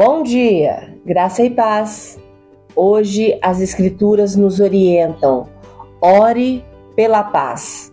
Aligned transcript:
Bom 0.00 0.22
dia, 0.22 0.94
graça 1.04 1.42
e 1.42 1.50
paz. 1.50 2.20
Hoje 2.76 3.36
as 3.42 3.60
Escrituras 3.60 4.36
nos 4.36 4.60
orientam. 4.60 5.48
Ore 6.00 6.64
pela 6.94 7.24
paz. 7.24 7.92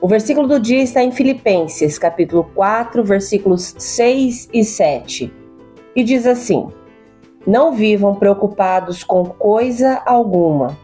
O 0.00 0.06
versículo 0.06 0.46
do 0.46 0.60
dia 0.60 0.80
está 0.80 1.02
em 1.02 1.10
Filipenses, 1.10 1.98
capítulo 1.98 2.44
4, 2.54 3.02
versículos 3.02 3.74
6 3.76 4.48
e 4.52 4.62
7. 4.62 5.34
E 5.96 6.04
diz 6.04 6.24
assim: 6.24 6.68
Não 7.44 7.72
vivam 7.72 8.14
preocupados 8.14 9.02
com 9.02 9.24
coisa 9.24 10.00
alguma. 10.06 10.78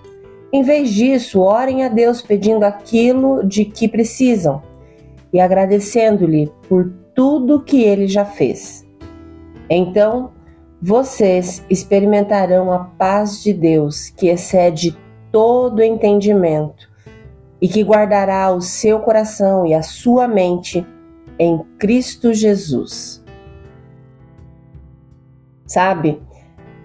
Em 0.53 0.65
vez 0.65 0.91
disso, 0.91 1.43
orem 1.43 1.85
a 1.85 1.89
Deus 1.89 2.23
pedindo 2.23 2.65
aquilo 2.65 3.47
de 3.47 3.65
que 3.65 3.87
precisam 3.87 4.61
e 5.33 5.39
agradecendo-lhe 5.39 6.51
por 6.69 6.93
tudo 7.15 7.63
que 7.63 7.85
ele 7.85 8.09
já 8.09 8.25
fez. 8.25 8.85
Então, 9.71 10.33
vocês 10.81 11.65
experimentarão 11.69 12.73
a 12.73 12.79
paz 12.79 13.43
de 13.43 13.53
Deus 13.53 14.09
que 14.09 14.29
excede 14.29 14.97
todo 15.31 15.83
entendimento 15.83 16.89
e 17.61 17.69
que 17.69 17.83
guardará 17.83 18.51
o 18.51 18.61
seu 18.61 19.01
coração 19.01 19.67
e 19.67 19.75
a 19.75 19.83
sua 19.83 20.27
mente 20.27 20.87
em 21.39 21.63
Cristo 21.79 22.33
Jesus. 22.33 23.23
Sabe, 25.67 26.21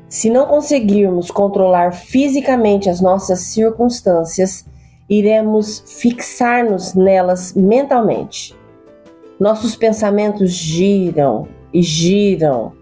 se 0.10 0.30
não 0.30 0.46
conseguirmos 0.46 1.32
controlar 1.32 1.92
fisicamente 1.92 2.90
as 2.90 3.02
nossas 3.02 3.40
circunstâncias, 3.40 4.66
iremos 5.10 5.84
fixar-nos 5.88 6.94
nelas 6.94 7.54
mentalmente. 7.54 8.56
Nossos 9.40 9.76
pensamentos 9.76 10.52
giram 10.52 11.48
e 11.74 11.82
giram. 11.82 12.74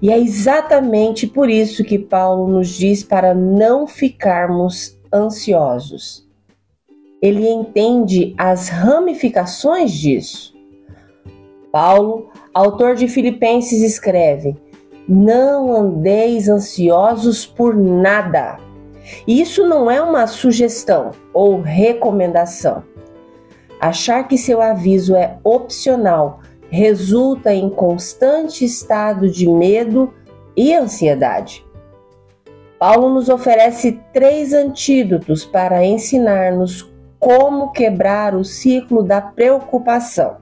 E 0.00 0.10
é 0.10 0.18
exatamente 0.18 1.26
por 1.26 1.48
isso 1.50 1.84
que 1.84 1.98
Paulo 1.98 2.48
nos 2.48 2.68
diz 2.68 3.02
para 3.02 3.34
não 3.34 3.86
ficarmos 3.86 4.98
ansiosos. 5.12 6.28
Ele 7.20 7.48
entende 7.48 8.34
as 8.38 8.68
ramificações 8.68 9.92
disso. 9.92 10.54
Paulo, 11.70 12.30
autor 12.54 12.94
de 12.94 13.06
Filipenses, 13.06 13.82
escreve: 13.82 14.56
Não 15.06 15.74
andeis 15.74 16.48
ansiosos 16.48 17.44
por 17.44 17.76
nada. 17.76 18.58
Isso 19.26 19.66
não 19.66 19.90
é 19.90 20.00
uma 20.00 20.26
sugestão 20.26 21.10
ou 21.32 21.60
recomendação. 21.60 22.82
Achar 23.80 24.28
que 24.28 24.36
seu 24.36 24.60
aviso 24.60 25.16
é 25.16 25.38
opcional 25.42 26.40
resulta 26.70 27.52
em 27.52 27.68
constante 27.68 28.64
estado 28.64 29.28
de 29.28 29.48
medo 29.48 30.14
e 30.56 30.74
ansiedade. 30.74 31.66
Paulo 32.78 33.10
nos 33.12 33.28
oferece 33.28 34.00
três 34.12 34.54
antídotos 34.54 35.44
para 35.44 35.84
ensinar-nos 35.84 36.90
como 37.18 37.72
quebrar 37.72 38.34
o 38.34 38.42
ciclo 38.42 39.02
da 39.02 39.20
preocupação. 39.20 40.38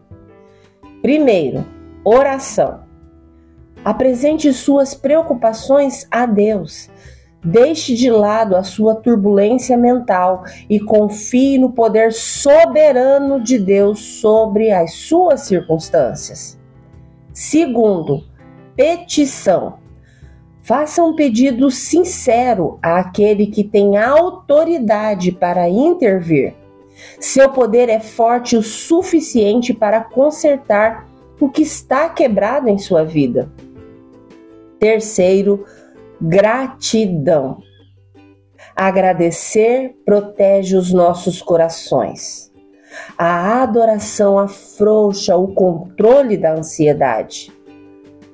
Primeiro, 1.03 1.65
oração. 2.05 2.81
Apresente 3.85 4.53
suas 4.53 4.95
preocupações 4.95 6.07
a 6.11 6.27
Deus. 6.27 6.89
Deixe 7.45 7.95
de 7.95 8.11
lado 8.11 8.57
a 8.57 8.65
sua 8.65 8.97
turbulência 8.97 9.77
mental 9.77 10.43
e 10.69 10.81
confie 10.81 11.57
no 11.57 11.71
poder 11.71 12.13
soberano 12.13 13.41
de 13.41 13.59
Deus 13.59 14.01
sobre 14.01 14.73
as 14.73 14.95
suas 14.95 15.43
circunstâncias. 15.43 16.59
Segundo, 17.33 18.25
petição. 18.75 19.79
Faça 20.63 21.03
um 21.03 21.15
pedido 21.15 21.71
sincero 21.71 22.79
àquele 22.83 23.47
que 23.47 23.63
tem 23.63 23.97
autoridade 23.97 25.31
para 25.31 25.69
intervir. 25.69 26.55
Seu 27.21 27.49
poder 27.51 27.89
é 27.89 28.01
forte 28.01 28.57
o 28.57 28.63
suficiente 28.63 29.73
para 29.73 30.01
consertar 30.01 31.07
o 31.41 31.49
que 31.49 31.63
está 31.63 32.09
quebrado 32.09 32.69
em 32.69 32.79
sua 32.79 33.05
vida. 33.05 33.51
Terceiro, 34.79 35.65
Gratidão. 36.21 37.59
Agradecer 38.75 39.95
protege 40.05 40.77
os 40.77 40.93
nossos 40.93 41.41
corações. 41.41 42.53
A 43.17 43.63
adoração 43.63 44.39
afrouxa 44.39 45.37
o 45.37 45.49
controle 45.55 46.37
da 46.37 46.55
ansiedade. 46.55 47.53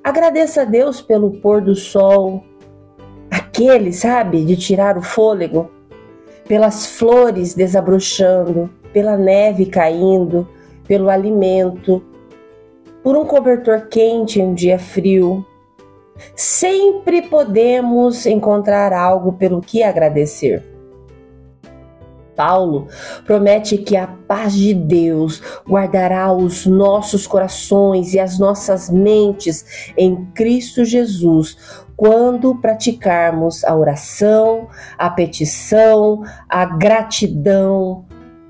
Agradeça 0.02 0.62
a 0.62 0.64
Deus 0.64 1.02
pelo 1.02 1.32
pôr 1.40 1.60
do 1.60 1.74
sol, 1.74 2.42
aquele, 3.30 3.92
sabe, 3.92 4.44
de 4.44 4.56
tirar 4.56 4.96
o 4.96 5.02
fôlego, 5.02 5.70
pelas 6.46 6.86
flores 6.86 7.54
desabrochando, 7.54 8.70
pela 8.92 9.16
neve 9.16 9.66
caindo, 9.66 10.48
pelo 10.86 11.08
alimento, 11.08 12.02
por 13.02 13.16
um 13.16 13.24
cobertor 13.24 13.88
quente 13.88 14.40
em 14.40 14.46
um 14.46 14.54
dia 14.54 14.78
frio, 14.78 15.44
Sempre 16.36 17.22
podemos 17.22 18.26
encontrar 18.26 18.92
algo 18.92 19.32
pelo 19.32 19.60
que 19.60 19.82
agradecer. 19.82 20.62
Paulo 22.36 22.88
promete 23.24 23.78
que 23.78 23.96
a 23.96 24.06
paz 24.06 24.54
de 24.54 24.74
Deus 24.74 25.40
guardará 25.68 26.32
os 26.32 26.66
nossos 26.66 27.26
corações 27.26 28.12
e 28.12 28.20
as 28.20 28.38
nossas 28.38 28.90
mentes 28.90 29.92
em 29.96 30.24
Cristo 30.34 30.84
Jesus 30.84 31.56
quando 31.96 32.56
praticarmos 32.56 33.64
a 33.64 33.74
oração, 33.74 34.68
a 34.98 35.08
petição, 35.08 36.22
a 36.48 36.64
gratidão, 36.64 38.04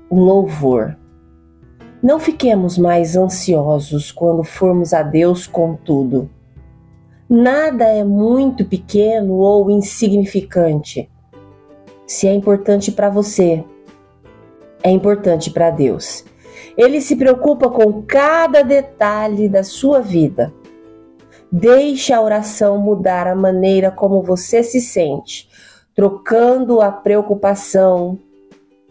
o 0.09 0.19
louvor. 0.19 0.97
Não 2.01 2.19
fiquemos 2.19 2.77
mais 2.77 3.15
ansiosos 3.15 4.11
quando 4.11 4.43
formos 4.43 4.93
a 4.93 5.01
Deus 5.03 5.47
com 5.47 5.75
tudo. 5.75 6.29
Nada 7.29 7.85
é 7.85 8.03
muito 8.03 8.63
pequeno 8.65 9.35
ou 9.35 9.71
insignificante. 9.71 11.09
Se 12.05 12.27
é 12.27 12.33
importante 12.33 12.91
para 12.91 13.09
você, 13.09 13.63
é 14.83 14.91
importante 14.91 15.49
para 15.49 15.71
Deus. 15.71 16.23
Ele 16.77 17.01
se 17.01 17.15
preocupa 17.15 17.69
com 17.69 18.03
cada 18.03 18.61
detalhe 18.61 19.49
da 19.49 19.63
sua 19.63 19.99
vida. 19.99 20.53
Deixe 21.51 22.13
a 22.13 22.21
oração 22.21 22.77
mudar 22.77 23.27
a 23.27 23.35
maneira 23.35 23.89
como 23.89 24.21
você 24.21 24.61
se 24.61 24.79
sente, 24.79 25.49
trocando 25.95 26.81
a 26.81 26.91
preocupação 26.91 28.19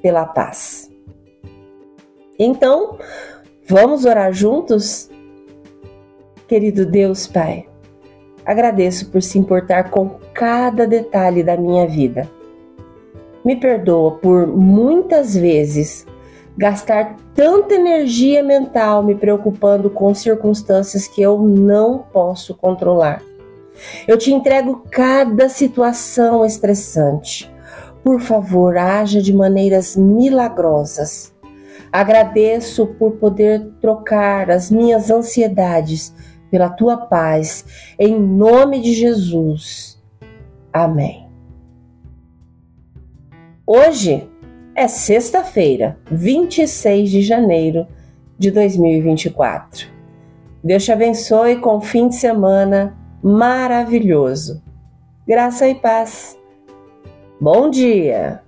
pela 0.03 0.27
paz. 0.27 0.91
Então, 2.37 2.99
vamos 3.69 4.05
orar 4.05 4.33
juntos? 4.33 5.09
Querido 6.49 6.85
Deus 6.85 7.27
Pai, 7.27 7.69
Agradeço 8.45 9.11
por 9.11 9.23
se 9.23 9.39
importar 9.39 9.91
com 9.91 10.19
cada 10.33 10.87
detalhe 10.87 11.43
da 11.43 11.57
minha 11.57 11.87
vida. 11.87 12.29
Me 13.45 13.57
perdoa 13.57 14.13
por 14.13 14.47
muitas 14.47 15.37
vezes 15.37 16.07
gastar 16.57 17.17
tanta 17.35 17.75
energia 17.75 18.43
mental 18.43 19.03
me 19.03 19.15
preocupando 19.15 19.91
com 19.91 20.15
circunstâncias 20.15 21.09
que 21.09 21.21
eu 21.21 21.39
não 21.39 21.99
posso 21.99 22.55
controlar. 22.55 23.23
Eu 24.07 24.17
te 24.17 24.33
entrego 24.33 24.85
cada 24.91 25.49
situação 25.49 26.45
estressante. 26.45 27.53
Por 28.05 28.21
favor, 28.21 28.77
haja 28.77 29.21
de 29.21 29.33
maneiras 29.33 29.97
milagrosas. 29.97 31.35
Agradeço 31.91 32.87
por 32.87 33.13
poder 33.13 33.67
trocar 33.81 34.51
as 34.51 34.71
minhas 34.71 35.11
ansiedades 35.11 36.13
pela 36.51 36.69
tua 36.69 36.97
paz, 36.97 37.95
em 37.99 38.19
nome 38.19 38.81
de 38.81 38.93
Jesus. 38.93 40.01
Amém. 40.73 41.29
Hoje 43.67 44.29
é 44.75 44.89
sexta-feira, 44.89 45.99
26 46.11 47.11
de 47.11 47.23
janeiro 47.23 47.87
de 48.39 48.51
2024. 48.51 49.89
Deus 50.63 50.85
te 50.85 50.93
abençoe 50.93 51.57
com 51.57 51.77
um 51.77 51.81
fim 51.81 52.09
de 52.09 52.17
semana 52.17 52.97
maravilhoso. 53.23 54.63
Graça 55.27 55.69
e 55.69 55.75
paz. 55.75 56.39
Bom 57.41 57.71
dia! 57.71 58.43